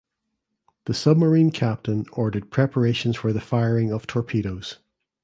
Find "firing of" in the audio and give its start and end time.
3.39-4.07